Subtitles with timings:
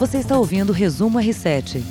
[0.00, 1.82] Você está ouvindo o Resumo R7.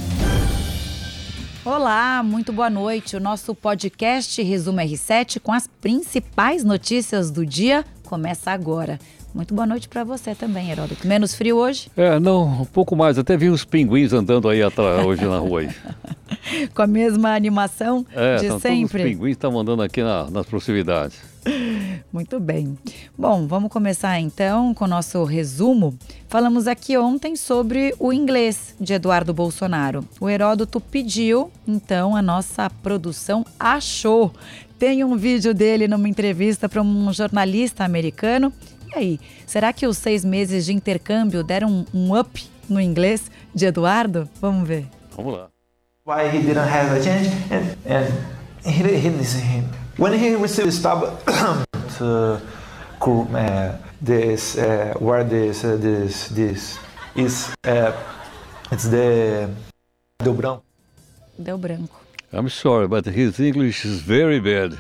[1.64, 3.16] Olá, muito boa noite.
[3.16, 8.98] O nosso podcast Resumo R7 com as principais notícias do dia começa agora.
[9.32, 11.08] Muito boa noite para você também, Heródoto.
[11.08, 11.92] Menos frio hoje?
[11.96, 13.20] É, não, um pouco mais.
[13.20, 15.60] Até vi os pinguins andando aí atrás, hoje na rua.
[15.60, 15.70] Aí.
[16.74, 19.04] Com a mesma animação é, de então, sempre?
[19.04, 21.29] Os pinguins estão andando aqui na, nas proximidades.
[22.12, 22.78] Muito bem.
[23.18, 25.98] Bom, vamos começar então com o nosso resumo.
[26.28, 30.04] Falamos aqui ontem sobre o inglês de Eduardo Bolsonaro.
[30.20, 34.34] O Heródoto pediu, então a nossa produção achou.
[34.78, 38.54] Tem um vídeo dele numa entrevista para um jornalista americano
[38.96, 43.68] e aí, será que os seis meses de intercâmbio deram um, up no inglês de
[43.68, 44.28] Eduardo?
[44.42, 44.88] Vamos ver.
[45.16, 45.50] Vamos lá.
[46.06, 48.08] Why he didn't have a change and, and
[48.66, 51.24] he, he, he, when he received stop
[51.98, 52.40] to
[53.02, 56.80] uh, this uh, where this uh, this this
[57.16, 57.92] is uh,
[58.72, 59.50] it's the
[60.24, 60.64] deu branco.
[61.38, 61.96] Deu branco.
[62.32, 64.78] I'm sorry, but his English is very bad.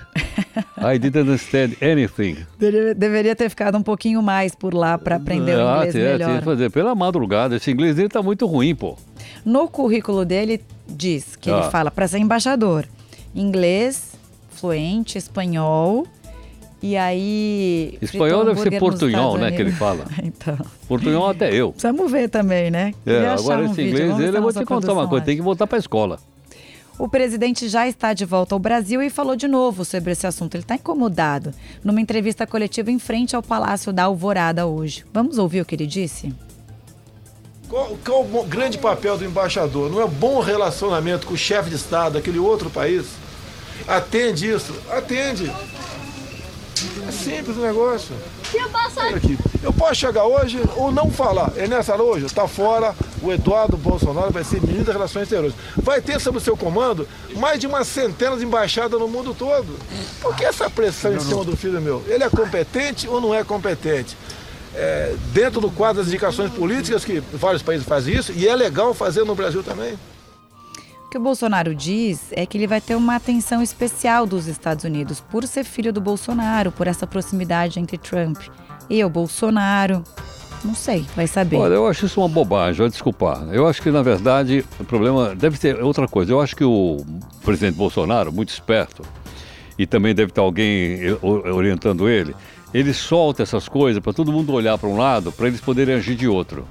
[0.78, 2.45] I didn't understand anything.
[2.59, 6.28] Deveria ter ficado um pouquinho mais por lá para aprender ah, o inglês é, melhor.
[6.28, 7.56] Tinha que fazer pela madrugada.
[7.56, 8.95] Esse inglês dele tá muito ruim, pô.
[9.44, 11.58] No currículo dele diz que ah.
[11.58, 12.86] ele fala para ser embaixador,
[13.33, 14.19] inglês
[14.60, 16.06] fluente, espanhol.
[16.82, 17.98] E aí.
[18.02, 19.52] Espanhol deve ser portunhol, né?
[19.52, 20.06] Que ele fala.
[20.24, 20.58] então.
[20.88, 21.72] Portunhol até eu.
[21.72, 22.94] Precisamos ver também, né?
[23.06, 25.68] É, agora um esse inglês dele, eu vou te contar uma coisa: tem que voltar
[25.68, 26.20] para a escola.
[26.98, 30.56] O presidente já está de volta ao Brasil e falou de novo sobre esse assunto.
[30.56, 35.06] Ele está incomodado numa entrevista coletiva em frente ao Palácio da Alvorada hoje.
[35.14, 36.34] Vamos ouvir o que ele disse?
[37.70, 39.90] Qual, qual o grande papel do embaixador?
[39.90, 43.06] Não é bom relacionamento com o chefe de Estado daquele outro país?
[43.88, 44.74] Atende isso?
[44.90, 45.52] Atende.
[47.08, 48.16] É simples o negócio.
[49.62, 51.52] Eu posso chegar hoje ou não falar.
[51.58, 52.96] É nessa hoje, está fora.
[53.22, 55.56] O Eduardo Bolsonaro vai ser ministro das Relações Exteriores.
[55.76, 59.78] Vai ter sob o seu comando mais de uma centena de embaixadas no mundo todo.
[60.22, 62.04] Por que essa pressão em cima do filho meu?
[62.08, 64.16] Ele é competente ou não é competente?
[64.73, 68.94] É, dentro do quadro das indicações políticas, que vários países fazem isso, e é legal
[68.94, 69.98] fazer no Brasil também.
[71.09, 74.83] O que o Bolsonaro diz é que ele vai ter uma atenção especial dos Estados
[74.83, 78.37] Unidos por ser filho do Bolsonaro, por essa proximidade entre Trump
[78.87, 80.03] e o Bolsonaro.
[80.64, 81.58] Não sei, vai saber.
[81.58, 83.42] Olha, eu acho isso uma bobagem, vai desculpar.
[83.52, 86.31] Eu acho que, na verdade, o problema deve ter outra coisa.
[86.31, 87.03] Eu acho que o
[87.43, 89.02] presidente Bolsonaro, muito esperto,
[89.80, 92.36] e também deve ter alguém orientando ele,
[92.71, 96.14] ele solta essas coisas para todo mundo olhar para um lado, para eles poderem agir
[96.14, 96.67] de outro.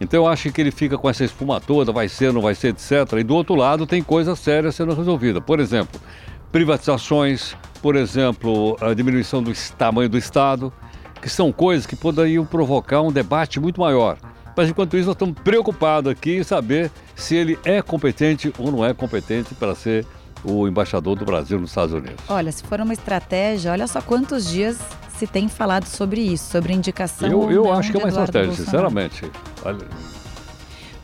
[0.00, 2.68] Então eu acho que ele fica com essa espuma toda, vai ser, não vai ser,
[2.68, 3.12] etc.
[3.18, 5.42] E do outro lado tem coisas sérias sendo resolvidas.
[5.42, 6.00] Por exemplo,
[6.52, 10.72] privatizações, por exemplo, a diminuição do tamanho do Estado,
[11.20, 14.18] que são coisas que poderiam provocar um debate muito maior.
[14.56, 18.84] Mas enquanto isso, nós estamos preocupados aqui em saber se ele é competente ou não
[18.84, 20.06] é competente para ser
[20.42, 22.24] o embaixador do Brasil nos Estados Unidos.
[22.28, 24.78] Olha, se for uma estratégia, olha só quantos dias
[25.18, 27.28] se tem falado sobre isso, sobre indicação.
[27.30, 28.64] Eu, eu acho que é uma estratégia, Bolsonaro.
[28.64, 29.30] sinceramente.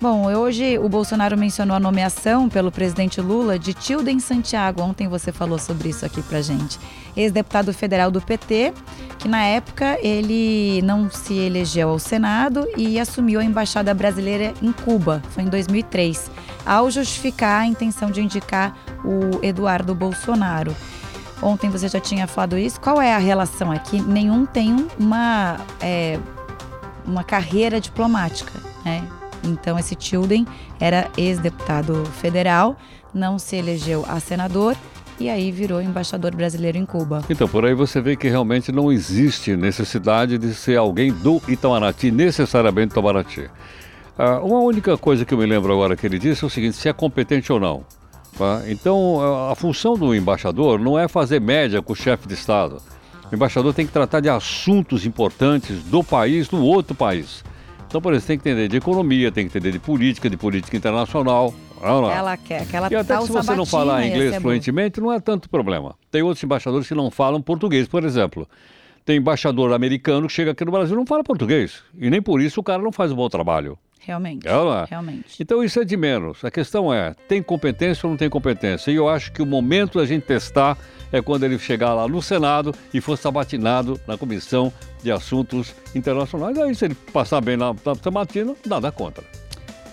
[0.03, 4.83] Bom, hoje o Bolsonaro mencionou a nomeação pelo presidente Lula de Tilden Santiago.
[4.83, 6.77] Ontem você falou sobre isso aqui pra gente.
[7.17, 8.73] Ex-deputado federal do PT,
[9.17, 14.73] que na época ele não se elegeu ao Senado e assumiu a embaixada brasileira em
[14.73, 15.23] Cuba.
[15.31, 16.29] Foi em 2003,
[16.67, 20.75] ao justificar a intenção de indicar o Eduardo Bolsonaro.
[21.41, 22.81] Ontem você já tinha falado isso.
[22.81, 24.01] Qual é a relação aqui?
[24.03, 26.19] Nenhum tem uma, é,
[27.07, 28.53] uma carreira diplomática,
[28.85, 29.07] né?
[29.45, 30.47] Então, esse Tilden
[30.79, 32.77] era ex-deputado federal,
[33.13, 34.77] não se elegeu a senador
[35.19, 37.23] e aí virou embaixador brasileiro em Cuba.
[37.29, 42.11] Então, por aí você vê que realmente não existe necessidade de ser alguém do Itamaraty,
[42.11, 43.51] necessariamente do Itamaraty.
[44.19, 46.77] Ah, uma única coisa que eu me lembro agora que ele disse é o seguinte:
[46.77, 47.85] se é competente ou não.
[48.37, 48.63] Tá?
[48.67, 49.21] Então,
[49.51, 52.81] a função do embaixador não é fazer média com o chefe de Estado.
[53.33, 57.43] O embaixador tem que tratar de assuntos importantes do país, do outro país.
[57.87, 60.77] Então, por exemplo, tem que entender de economia, tem que entender de política, de política
[60.77, 61.55] internacional.
[61.83, 65.95] Ela quer, E até se você não falar inglês fluentemente, não é tanto problema.
[66.11, 68.47] Tem outros embaixadores que não falam português, por exemplo.
[69.05, 71.83] Tem embaixador americano que chega aqui no Brasil e não fala português.
[71.99, 73.79] E nem por isso o cara não faz um bom trabalho.
[74.05, 74.49] Realmente.
[74.49, 74.53] É,
[74.89, 75.41] realmente.
[75.41, 76.45] Então isso é de menos.
[76.45, 78.91] A questão é, tem competência ou não tem competência?
[78.91, 80.77] E eu acho que o momento da gente testar
[81.13, 84.73] é quando ele chegar lá no Senado e for sabatinado na Comissão
[85.03, 86.59] de Assuntos Internacionais.
[86.59, 89.42] Aí se ele passar bem na, na sabatina, nada contra.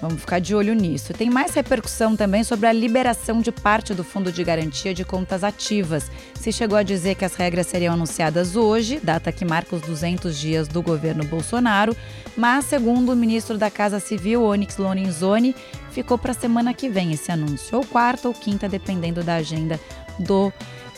[0.02, 1.14] Vamos ficar de olho nisso.
[1.14, 5.44] Tem mais repercussão também sobre a liberação de parte do Fundo de Garantia de Contas
[5.44, 6.10] Ativas.
[6.36, 10.38] Se chegou a dizer que as regras seriam anunciadas hoje, data que marca os 200
[10.38, 11.96] dias do governo Bolsonaro,
[12.38, 15.54] mas, segundo o ministro da Casa Civil, Onyx Lorenzoni,
[15.92, 19.78] ficou para a semana que vem esse anúncio, ou quarta ou quinta, dependendo da agenda
[20.18, 20.52] do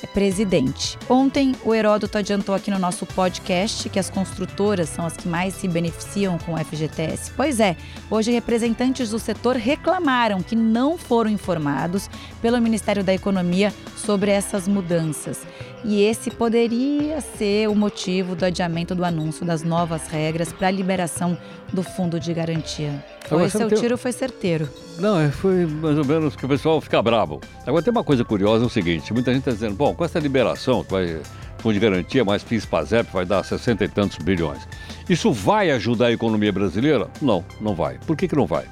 [0.08, 0.98] presidente.
[1.10, 5.54] Ontem, o Heródoto adiantou aqui no nosso podcast que as construtoras são as que mais
[5.54, 7.32] se beneficiam com o FGTS.
[7.36, 7.76] Pois é,
[8.10, 12.10] hoje representantes do setor reclamaram que não foram informados
[12.42, 15.42] pelo Ministério da Economia sobre essas mudanças.
[15.84, 20.72] E esse poderia ser o motivo do adiamento do anúncio das novas regras para a
[20.72, 21.38] liberação
[21.74, 23.04] do fundo de garantia.
[23.28, 23.80] Foi seu tem...
[23.80, 24.70] tiro foi certeiro.
[25.00, 27.42] Não, é, foi mais ou menos que o pessoal fica bravo.
[27.66, 30.20] Agora tem uma coisa curiosa, é o seguinte, muita gente está dizendo, bom, com essa
[30.20, 31.22] liberação, que vai
[31.62, 34.68] fundo de garantia mais PIS PASEP vai dar 60 e tantos bilhões.
[35.08, 37.08] Isso vai ajudar a economia brasileira?
[37.22, 38.00] Não, não vai.
[38.06, 38.66] Por que, que não vai?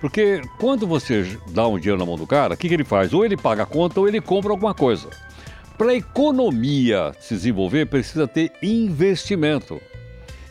[0.00, 3.12] Porque quando você dá um dinheiro na mão do cara, o que, que ele faz?
[3.12, 5.08] Ou ele paga a conta ou ele compra alguma coisa.
[5.78, 9.80] Para a economia se desenvolver, precisa ter investimento.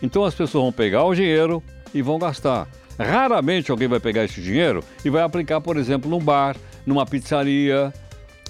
[0.02, 1.62] Então as pessoas vão pegar o dinheiro
[1.94, 2.66] e vão gastar.
[2.98, 7.94] Raramente alguém vai pegar esse dinheiro e vai aplicar, por exemplo, num bar, numa pizzaria,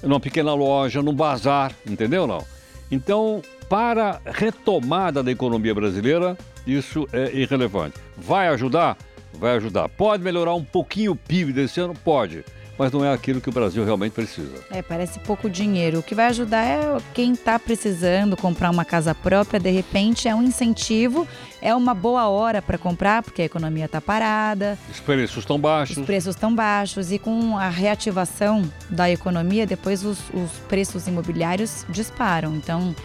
[0.03, 2.45] numa pequena loja, num bazar, entendeu não?
[2.91, 7.97] Então, para retomada da economia brasileira, isso é irrelevante.
[8.15, 8.95] Vai ajudar?
[9.33, 9.89] Vai ajudar.
[9.89, 11.95] Pode melhorar um pouquinho o PIB desse ano?
[11.95, 12.45] Pode
[12.77, 14.63] mas não é aquilo que o Brasil realmente precisa.
[14.69, 15.99] É, parece pouco dinheiro.
[15.99, 20.35] O que vai ajudar é quem está precisando comprar uma casa própria, de repente é
[20.35, 21.27] um incentivo,
[21.61, 24.77] é uma boa hora para comprar, porque a economia está parada.
[24.91, 25.97] Os preços estão baixos.
[25.97, 31.85] Os preços estão baixos e com a reativação da economia, depois os, os preços imobiliários
[31.89, 32.55] disparam.
[32.55, 32.95] Então,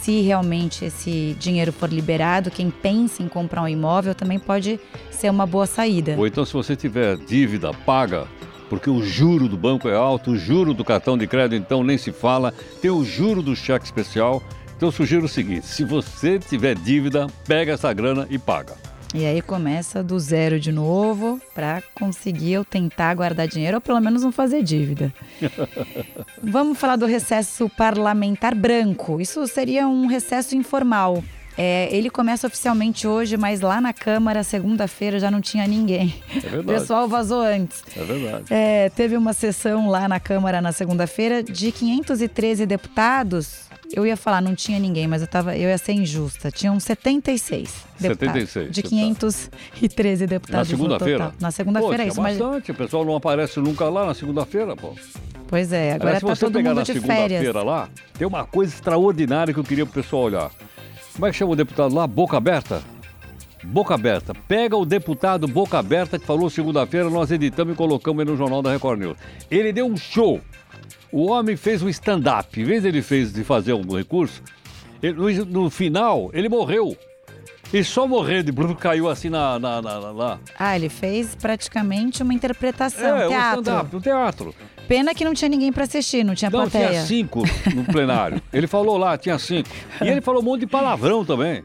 [0.00, 4.80] se realmente esse dinheiro for liberado, quem pensa em comprar um imóvel também pode
[5.10, 6.14] ser uma boa saída.
[6.16, 8.26] Ou então, se você tiver dívida paga,
[8.68, 11.98] porque o juro do banco é alto, o juro do cartão de crédito então nem
[11.98, 14.42] se fala, tem o juro do cheque especial.
[14.76, 18.76] Então eu sugiro o seguinte: se você tiver dívida, pega essa grana e paga.
[19.14, 24.00] E aí começa do zero de novo para conseguir eu tentar guardar dinheiro ou pelo
[24.00, 25.12] menos não fazer dívida.
[26.42, 29.18] Vamos falar do recesso parlamentar branco.
[29.18, 31.24] Isso seria um recesso informal.
[31.60, 36.14] É, ele começa oficialmente hoje, mas lá na Câmara, segunda-feira, já não tinha ninguém.
[36.30, 36.60] É verdade.
[36.60, 37.82] O pessoal vazou antes.
[37.96, 38.44] É verdade.
[38.48, 43.66] É, teve uma sessão lá na Câmara na segunda-feira de 513 deputados.
[43.92, 46.48] Eu ia falar, não tinha ninguém, mas eu, tava, eu ia ser injusta.
[46.50, 48.50] Tinham 76 deputados.
[48.50, 48.70] 76.
[48.70, 50.30] De 513 tá.
[50.30, 50.68] deputados.
[50.70, 51.34] Na segunda-feira?
[51.40, 52.22] Na segunda-feira, é isso.
[52.22, 52.68] bastante.
[52.68, 52.68] Mas...
[52.68, 54.94] O pessoal não aparece nunca lá na segunda-feira, pô.
[55.48, 56.86] Pois é, agora está todo mundo de férias.
[56.86, 60.02] Se você pegar na segunda-feira lá, tem uma coisa extraordinária que eu queria para o
[60.04, 60.50] pessoal olhar.
[61.18, 62.06] Como é que chama o deputado lá?
[62.06, 62.80] Boca Aberta?
[63.64, 64.32] Boca Aberta.
[64.46, 68.70] Pega o deputado Boca Aberta que falou segunda-feira, nós editamos e colocamos no Jornal da
[68.70, 69.18] Record News.
[69.50, 70.40] Ele deu um show.
[71.10, 72.60] O homem fez um stand-up.
[72.60, 74.40] Em vez ele fez de fazer um recurso,
[75.02, 76.96] ele, no, no, final ele morreu.
[77.72, 80.40] E só morreu de Bruno caiu assim na, na, na, na, lá.
[80.58, 83.58] Ah, ele fez praticamente uma interpretação, é, teatro.
[83.58, 84.54] Um stand-up, um teatro.
[84.86, 86.88] Pena que não tinha ninguém para assistir, não tinha não, plateia.
[86.88, 87.42] tinha cinco
[87.74, 88.40] no plenário.
[88.50, 89.68] ele falou lá, tinha cinco.
[90.02, 91.62] E ele falou um monte de palavrão também.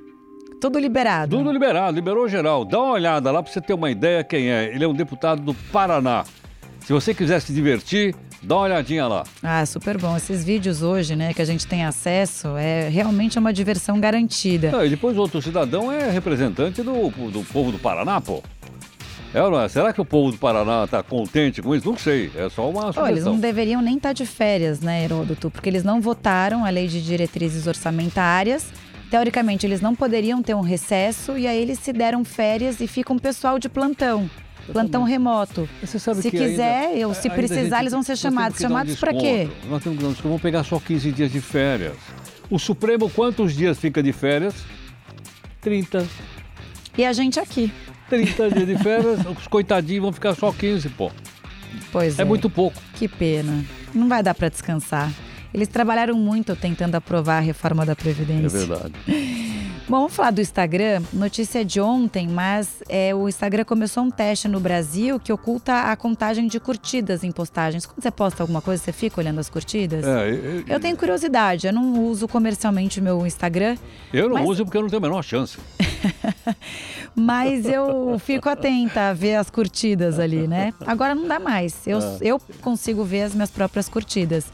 [0.59, 1.37] Tudo liberado.
[1.37, 2.65] Tudo liberado, liberou geral.
[2.65, 4.73] Dá uma olhada lá para você ter uma ideia quem é.
[4.73, 6.25] Ele é um deputado do Paraná.
[6.81, 8.13] Se você quiser se divertir,
[8.43, 9.23] dá uma olhadinha lá.
[9.41, 10.15] Ah, super bom.
[10.15, 14.85] Esses vídeos hoje, né, que a gente tem acesso, é realmente uma diversão garantida.
[14.85, 18.43] E depois outro cidadão é representante do, do povo do Paraná, pô.
[19.33, 19.67] É é?
[19.67, 21.87] Será que o povo do Paraná está contente com isso?
[21.87, 23.03] Não sei, é só uma sugestão.
[23.03, 25.49] Oh, eles não deveriam nem estar tá de férias, né, Heródoto?
[25.49, 28.71] Porque eles não votaram a lei de diretrizes orçamentárias.
[29.09, 33.17] Teoricamente, eles não poderiam ter um recesso e aí eles se deram férias e ficam
[33.17, 34.29] pessoal de plantão.
[34.71, 35.67] Plantão remoto.
[35.83, 38.59] se quiser, ainda, eu, se precisar, gente, eles vão ser chamados.
[38.59, 39.49] Chamados um para quê?
[39.69, 41.97] Nós temos que vamos pegar só 15 dias de férias.
[42.49, 44.53] O Supremo, quantos dias fica de férias?
[45.61, 46.05] 30.
[46.97, 47.71] E a gente aqui.
[48.09, 51.11] 30 dias de férias, os coitadinhos vão ficar só 15, pô.
[51.91, 52.21] Pois é.
[52.21, 52.81] É muito pouco.
[52.95, 53.63] Que pena.
[53.93, 55.11] Não vai dar para descansar.
[55.53, 58.57] Eles trabalharam muito tentando aprovar a reforma da Previdência.
[58.57, 58.93] É verdade.
[59.87, 61.03] Bom, vamos falar do Instagram.
[61.11, 65.95] Notícia de ontem, mas é, o Instagram começou um teste no Brasil que oculta a
[65.97, 67.85] contagem de curtidas em postagens.
[67.85, 70.05] Quando você posta alguma coisa, você fica olhando as curtidas?
[70.05, 71.67] É, eu, eu tenho curiosidade.
[71.67, 73.75] Eu não uso comercialmente o meu Instagram.
[74.13, 74.47] Eu não mas...
[74.47, 75.57] uso porque eu não tenho a menor chance.
[77.13, 80.73] mas eu fico atenta a ver as curtidas ali, né?
[80.87, 81.85] Agora não dá mais.
[81.85, 82.17] Eu, é.
[82.21, 84.45] eu consigo ver as minhas próprias curtidas.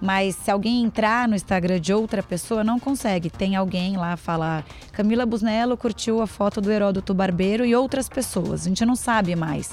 [0.00, 3.30] Mas se alguém entrar no Instagram de outra pessoa, não consegue.
[3.30, 8.66] Tem alguém lá falar: Camila Busnello curtiu a foto do Heródoto Barbeiro e outras pessoas.
[8.66, 9.70] A gente não sabe mais.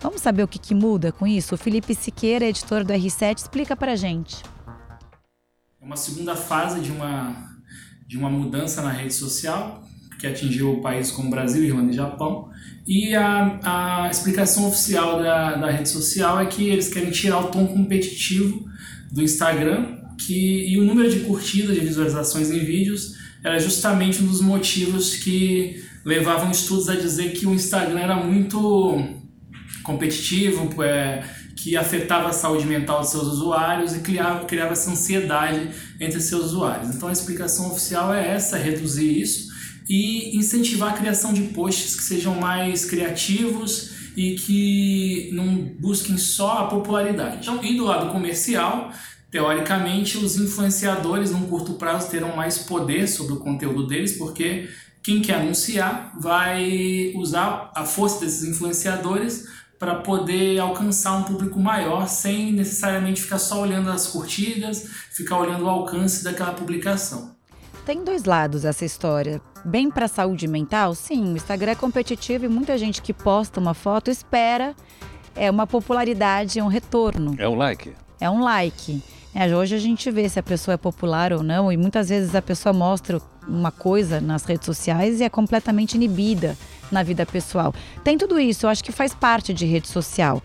[0.00, 1.54] Vamos saber o que, que muda com isso?
[1.54, 4.42] O Felipe Siqueira, editor do R7, explica pra gente.
[5.80, 7.36] É uma segunda fase de uma,
[8.06, 9.84] de uma mudança na rede social
[10.18, 12.50] que atingiu países como Brasil, Irlanda e Japão.
[12.86, 17.48] E a, a explicação oficial da, da rede social é que eles querem tirar o
[17.48, 18.68] tom competitivo
[19.10, 24.26] do Instagram que, e o número de curtidas, de visualizações em vídeos era justamente um
[24.26, 29.02] dos motivos que levavam estudos a dizer que o Instagram era muito
[29.82, 31.24] competitivo, é,
[31.56, 36.46] que afetava a saúde mental dos seus usuários e criava, criava essa ansiedade entre seus
[36.46, 36.94] usuários.
[36.94, 39.50] Então a explicação oficial é essa, reduzir isso
[39.88, 43.90] e incentivar a criação de posts que sejam mais criativos
[44.20, 47.38] e que não busquem só a popularidade.
[47.40, 48.92] Então, e do lado comercial,
[49.30, 54.68] teoricamente, os influenciadores, num curto prazo, terão mais poder sobre o conteúdo deles, porque
[55.02, 59.48] quem quer anunciar vai usar a força desses influenciadores
[59.78, 65.64] para poder alcançar um público maior sem necessariamente ficar só olhando as curtidas, ficar olhando
[65.64, 67.34] o alcance daquela publicação.
[67.84, 69.40] Tem dois lados essa história.
[69.64, 73.60] Bem para a saúde mental, sim, o Instagram é competitivo e muita gente que posta
[73.60, 74.74] uma foto espera
[75.34, 77.34] é uma popularidade, é um retorno.
[77.38, 77.92] É um like.
[78.20, 79.02] É um like.
[79.34, 82.34] É, hoje a gente vê se a pessoa é popular ou não, e muitas vezes
[82.34, 86.56] a pessoa mostra uma coisa nas redes sociais e é completamente inibida
[86.90, 87.72] na vida pessoal.
[88.02, 90.42] Tem tudo isso, eu acho que faz parte de rede social.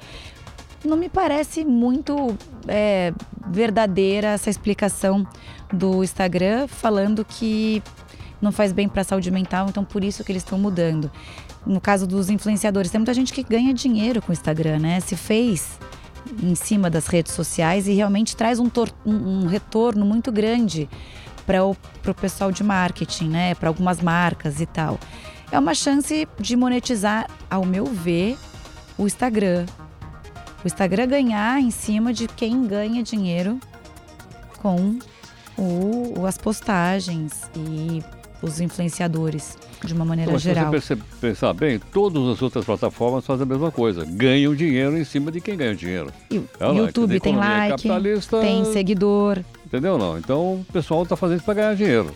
[0.85, 2.37] Não me parece muito
[2.67, 3.13] é,
[3.47, 5.27] verdadeira essa explicação
[5.71, 7.81] do Instagram falando que
[8.41, 11.11] não faz bem para a saúde mental, então por isso que eles estão mudando.
[11.65, 14.99] No caso dos influenciadores, tem muita gente que ganha dinheiro com o Instagram, né?
[14.99, 15.79] Se fez
[16.41, 18.69] em cima das redes sociais e realmente traz um,
[19.05, 20.89] um, retorno muito grande
[21.45, 21.75] para o
[22.19, 23.55] pessoal de marketing, né?
[23.55, 24.99] Para algumas marcas e tal.
[25.51, 28.37] É uma chance de monetizar, ao meu ver,
[28.97, 29.65] o Instagram.
[30.65, 33.59] O Instagram ganhar em cima de quem ganha dinheiro
[34.57, 34.97] com
[35.55, 38.01] o, as postagens e
[38.41, 40.73] os influenciadores de uma maneira Mas geral.
[40.73, 44.03] Se você pensar bem, todas as outras plataformas fazem a mesma coisa.
[44.05, 46.11] Ganham dinheiro em cima de quem ganha dinheiro.
[46.31, 47.87] E, é YouTube tem like,
[48.41, 49.43] tem seguidor.
[49.67, 50.17] Entendeu não?
[50.17, 52.11] Então o pessoal está fazendo isso para ganhar dinheiro.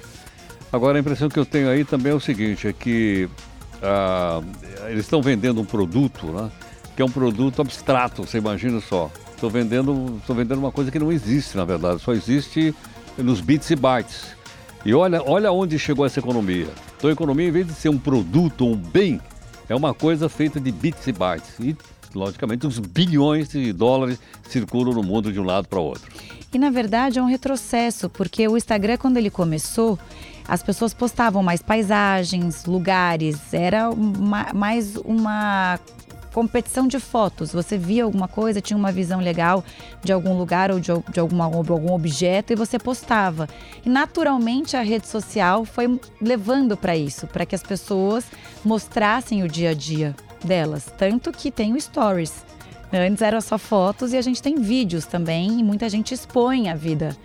[0.74, 3.30] Agora a impressão que eu tenho aí também é o seguinte, é que
[3.84, 4.42] ah,
[4.88, 6.50] eles estão vendendo um produto, né?
[7.00, 9.10] Que é um produto abstrato, você imagina só.
[9.34, 12.76] Estou vendendo, vendendo uma coisa que não existe, na verdade, só existe
[13.18, 14.36] nos bits e bytes.
[14.84, 16.68] E olha, olha onde chegou essa economia.
[16.98, 19.22] Então a economia, em vez de ser um produto, um bem,
[19.70, 21.58] é uma coisa feita de bits e bytes.
[21.62, 21.78] E,
[22.14, 26.12] logicamente, os bilhões de dólares circulam no mundo de um lado para o outro.
[26.54, 29.98] E, na verdade, é um retrocesso, porque o Instagram, quando ele começou,
[30.46, 35.80] as pessoas postavam mais paisagens, lugares, era uma, mais uma
[36.34, 37.52] competição de fotos.
[37.52, 39.64] Você via alguma coisa, tinha uma visão legal
[40.04, 43.48] de algum lugar ou de, de alguma, algum objeto e você postava.
[43.86, 48.26] E naturalmente a rede social foi levando para isso, para que as pessoas
[48.64, 50.92] mostrassem o dia a dia delas.
[50.98, 52.46] Tanto que tem o Stories.
[52.92, 56.76] Antes eram só fotos e a gente tem vídeos também e muita gente expõe a
[56.76, 57.16] vida.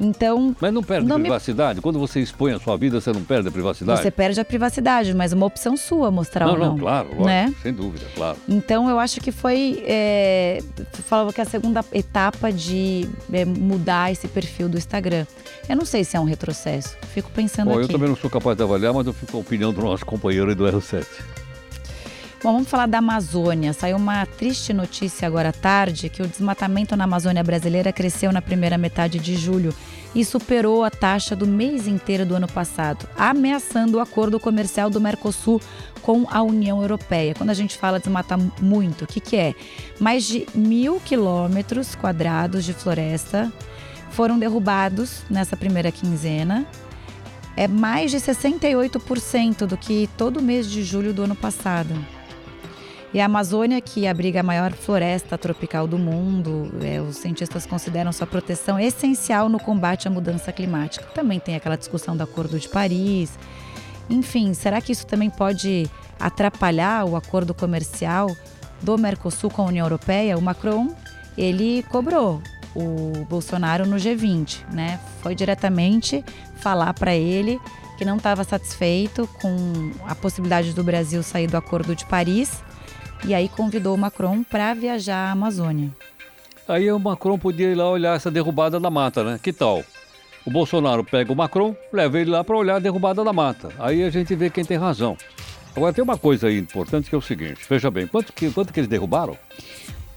[0.00, 0.56] Então.
[0.58, 1.76] Mas não perde não privacidade?
[1.76, 1.82] Me...
[1.82, 4.00] Quando você expõe a sua vida, você não perde a privacidade?
[4.00, 6.68] Você perde a privacidade, mas uma opção sua mostrar não, ou não.
[6.68, 7.54] Não, claro, lógico, né?
[7.62, 8.38] sem dúvida, claro.
[8.48, 9.82] Então eu acho que foi.
[9.86, 10.62] É,
[11.04, 15.26] falava que a segunda etapa de é, mudar esse perfil do Instagram.
[15.68, 16.96] Eu não sei se é um retrocesso.
[17.12, 17.84] Fico pensando Bom, aqui.
[17.84, 20.06] Eu também não sou capaz de avaliar, mas eu fico com a opinião do nosso
[20.06, 21.04] companheiro e do R7.
[22.42, 23.74] Bom, vamos falar da Amazônia.
[23.74, 28.40] Saiu uma triste notícia agora à tarde que o desmatamento na Amazônia brasileira cresceu na
[28.40, 29.74] primeira metade de julho
[30.14, 34.98] e superou a taxa do mês inteiro do ano passado, ameaçando o acordo comercial do
[34.98, 35.60] Mercosul
[36.00, 37.34] com a União Europeia.
[37.34, 39.54] Quando a gente fala desmatar muito, o que, que é?
[39.98, 43.52] Mais de mil quilômetros quadrados de floresta
[44.12, 46.66] foram derrubados nessa primeira quinzena.
[47.54, 51.94] É mais de 68% do que todo mês de julho do ano passado.
[53.12, 58.12] E a Amazônia, que abriga a maior floresta tropical do mundo, é, os cientistas consideram
[58.12, 61.06] sua proteção essencial no combate à mudança climática.
[61.06, 63.36] Também tem aquela discussão do Acordo de Paris.
[64.08, 65.90] Enfim, será que isso também pode
[66.20, 68.28] atrapalhar o acordo comercial
[68.80, 70.38] do Mercosul com a União Europeia?
[70.38, 70.94] O Macron,
[71.36, 72.40] ele cobrou
[72.76, 75.00] o Bolsonaro no G20, né?
[75.20, 76.24] Foi diretamente
[76.60, 77.60] falar para ele
[77.98, 82.62] que não estava satisfeito com a possibilidade do Brasil sair do Acordo de Paris
[83.26, 85.90] e aí convidou o Macron para viajar à Amazônia.
[86.68, 89.40] Aí o Macron podia ir lá olhar essa derrubada da mata, né?
[89.42, 89.84] Que tal?
[90.46, 93.70] O Bolsonaro pega o Macron, leva ele lá para olhar a derrubada da mata.
[93.78, 95.16] Aí a gente vê quem tem razão.
[95.76, 98.72] Agora tem uma coisa aí importante que é o seguinte: veja bem, quanto que, quanto
[98.72, 99.36] que eles derrubaram?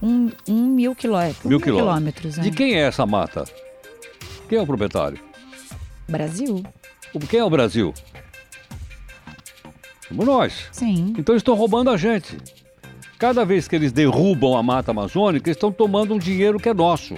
[0.01, 1.45] Um, um mil, quilômetros.
[1.45, 2.35] Mil quilômetros.
[2.35, 2.51] De é.
[2.51, 3.45] quem é essa mata?
[4.49, 5.19] Quem é o proprietário?
[6.07, 6.63] Brasil.
[7.13, 7.93] O- Quem é o Brasil?
[10.07, 10.67] Somos nós.
[10.71, 11.13] Sim.
[11.17, 12.37] Então eles estão roubando a gente.
[13.23, 17.15] Cada vez que eles derrubam a mata amazônica, estão tomando um dinheiro que é nosso.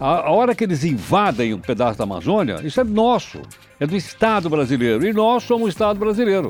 [0.00, 3.42] A, a hora que eles invadem um pedaço da Amazônia, isso é nosso.
[3.78, 5.06] É do Estado brasileiro.
[5.06, 6.48] E nós somos Estado brasileiro.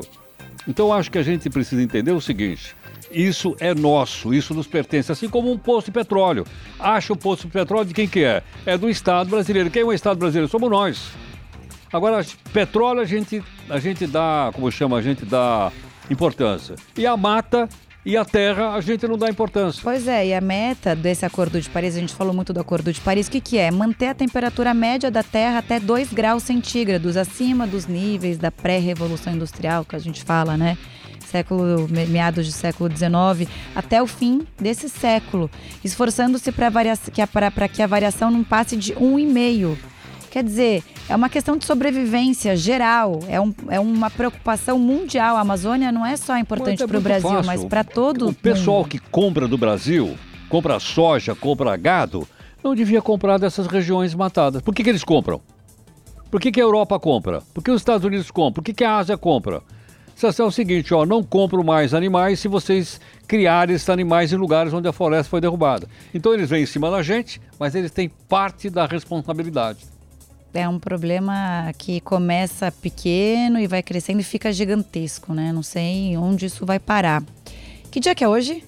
[0.65, 2.73] Então acho que a gente precisa entender o seguinte:
[3.11, 6.45] isso é nosso, isso nos pertence, assim como um poço de petróleo.
[6.79, 8.41] Acha o poço de petróleo de quem que é?
[8.65, 9.69] É do Estado brasileiro.
[9.69, 10.49] Quem é o Estado brasileiro?
[10.49, 11.11] Somos nós.
[11.91, 15.69] Agora, petróleo a gente, a gente dá, como chama, a gente dá
[16.09, 16.75] importância.
[16.97, 17.67] E a mata
[18.05, 19.81] e a terra a gente não dá importância.
[19.83, 22.91] Pois é, e a meta desse Acordo de Paris, a gente falou muito do Acordo
[22.93, 23.69] de Paris, o que, que é?
[23.71, 29.33] Manter a temperatura média da Terra até 2 graus centígrados, acima dos níveis da pré-revolução
[29.33, 30.77] industrial, que a gente fala, né?
[31.27, 35.49] Século, me- meados de século XIX, até o fim desse século,
[35.83, 36.71] esforçando-se para
[37.11, 37.21] que,
[37.75, 39.77] que a variação não passe de 1,5.
[40.31, 45.35] Quer dizer, é uma questão de sobrevivência geral, é, um- é uma preocupação mundial.
[45.35, 47.45] A Amazônia não é só importante é para o Brasil, fácil.
[47.45, 48.89] mas para todo O pessoal mundo.
[48.89, 50.15] que compra do Brasil,
[50.47, 52.27] compra soja, compra gado,
[52.63, 54.61] não devia comprar dessas regiões matadas.
[54.61, 55.41] Por que, que eles compram?
[56.29, 57.41] Por que, que a Europa compra?
[57.53, 58.53] Por que os Estados Unidos compram?
[58.53, 59.61] Por que, que a Ásia compra?
[60.15, 64.35] Isso é o seguinte, ó, não compro mais animais se vocês criarem esses animais em
[64.35, 65.87] lugares onde a floresta foi derrubada.
[66.13, 69.79] Então eles vêm em cima da gente, mas eles têm parte da responsabilidade.
[70.53, 75.51] É um problema que começa pequeno e vai crescendo e fica gigantesco, né?
[75.53, 77.23] Não sei onde isso vai parar.
[77.91, 78.63] Que dia que é hoje?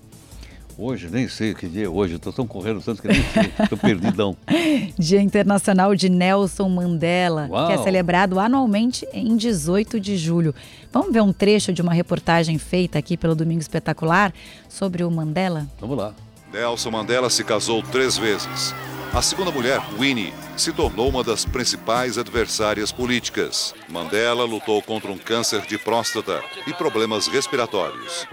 [0.77, 3.77] Hoje, nem sei que dia é hoje, estou tão correndo tanto que nem sei, estou
[3.77, 4.35] perdidão.
[4.97, 7.67] Dia Internacional de Nelson Mandela, Uau.
[7.67, 10.55] que é celebrado anualmente em 18 de julho.
[10.91, 14.33] Vamos ver um trecho de uma reportagem feita aqui pelo Domingo Espetacular
[14.67, 15.67] sobre o Mandela?
[15.79, 16.15] Vamos lá.
[16.51, 18.73] Nelson Mandela se casou três vezes.
[19.13, 23.73] A segunda mulher, Winnie, se tornou uma das principais adversárias políticas.
[23.89, 28.27] Mandela lutou contra um câncer de próstata e problemas respiratórios.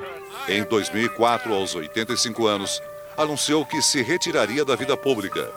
[0.46, 2.82] Em 2004, aos 85 anos,
[3.16, 5.50] anunciou que se retiraria da vida pública.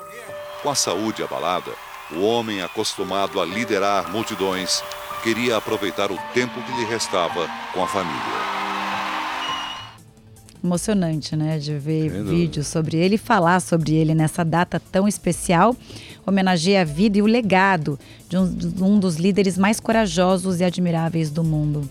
[0.63, 1.71] Com a saúde abalada,
[2.11, 4.81] o homem acostumado a liderar multidões
[5.23, 8.50] queria aproveitar o tempo que lhe restava com a família.
[10.63, 11.57] Emocionante, né?
[11.57, 12.29] De ver dúvida.
[12.29, 15.75] vídeos sobre ele e falar sobre ele nessa data tão especial.
[16.25, 17.97] Homenageia a vida e o legado
[18.29, 21.89] de um, de um dos líderes mais corajosos e admiráveis do mundo.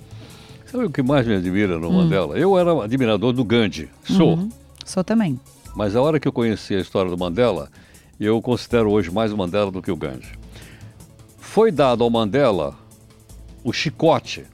[0.70, 1.80] Sabe o que mais me admira Hum.
[1.80, 2.38] no Mandela?
[2.38, 4.35] Eu era admirador do Gandhi, sou.
[4.37, 4.48] Uhum.
[4.85, 5.38] Sou também.
[5.74, 7.68] Mas a hora que eu conheci a história do Mandela,
[8.20, 10.28] eu considero hoje mais o Mandela do que o Gandhi.
[11.38, 12.76] Foi dado ao Mandela
[13.64, 14.44] o chicote.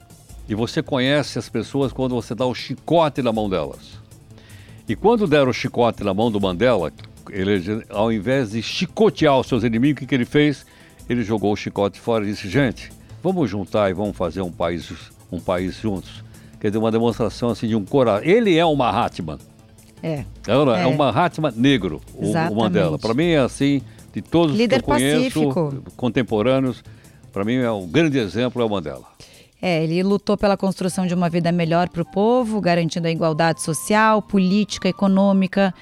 [0.49, 3.99] E você conhece as pessoas quando você dá o chicote na mão delas.
[4.87, 6.91] E quando deram o chicote na mão do Mandela,
[7.29, 10.65] ele, ao invés de chicotear os seus inimigos, o que, ele fez?
[11.09, 14.89] Ele jogou o chicote fora e disse: gente, vamos juntar e vamos fazer um país,
[15.31, 16.23] um país juntos.
[16.59, 18.23] Quer dizer, uma demonstração assim de um coração.
[18.25, 19.37] Ele é um Mahatma.
[20.01, 20.23] É.
[20.47, 20.79] É, ou não é?
[20.79, 20.83] É.
[20.83, 22.55] é um Mahatma negro, o- o.
[22.55, 22.97] Mandela.
[22.97, 23.81] Para mim é assim,
[24.13, 25.83] de todos Líder que eu conheço, pacífico.
[25.95, 26.83] contemporâneos,
[27.33, 29.03] para mim é um grande exemplo é o Mandela.
[29.61, 33.61] É, ele lutou pela construção de uma vida melhor para o povo, garantindo a igualdade
[33.61, 35.73] social, política, econômica,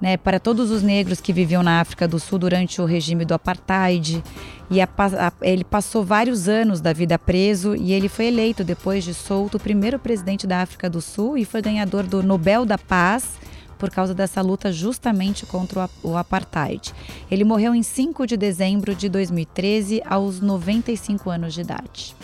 [0.00, 3.34] né, para todos os negros que viviam na África do Sul durante o regime do
[3.34, 4.20] apartheid.
[4.68, 9.04] E a a- ele passou vários anos da vida preso e ele foi eleito depois
[9.04, 12.76] de solto o primeiro presidente da África do Sul e foi ganhador do Nobel da
[12.78, 13.38] Paz
[13.78, 16.92] por causa dessa luta justamente contra o apartheid.
[17.30, 22.16] Ele morreu em 5 de dezembro de 2013 aos 95 anos de idade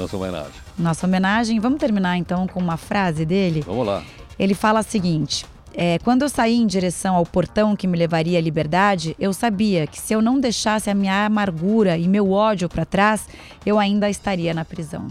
[0.00, 0.52] Nossa homenagem.
[0.78, 1.60] nossa homenagem.
[1.60, 3.62] Vamos terminar então com uma frase dele.
[3.66, 4.02] Vamos lá.
[4.38, 8.38] Ele fala o seguinte: é, quando eu saí em direção ao portão que me levaria
[8.38, 12.68] à liberdade, eu sabia que se eu não deixasse a minha amargura e meu ódio
[12.68, 13.28] para trás,
[13.64, 15.08] eu ainda estaria na prisão.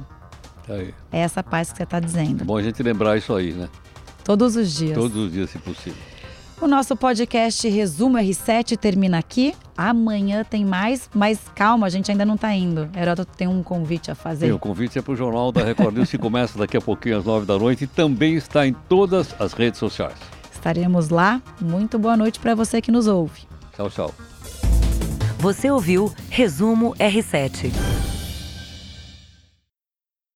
[0.67, 0.93] Tá aí.
[1.11, 2.43] É essa paz que você está dizendo.
[2.45, 3.69] Bom a gente lembrar isso aí, né?
[4.23, 4.93] Todos os dias.
[4.95, 5.97] Todos os dias, se possível.
[6.61, 9.55] O nosso podcast Resumo R7 termina aqui.
[9.77, 12.89] Amanhã tem mais, mas calma, a gente ainda não está indo.
[12.93, 14.47] Heródoto tem um convite a fazer.
[14.47, 17.17] Sim, o convite é para o Jornal da Record News, que começa daqui a pouquinho
[17.17, 20.17] às nove da noite e também está em todas as redes sociais.
[20.51, 21.41] Estaremos lá.
[21.61, 23.43] Muito boa noite para você que nos ouve.
[23.73, 24.13] Tchau, tchau.
[25.37, 27.71] Você ouviu Resumo R7.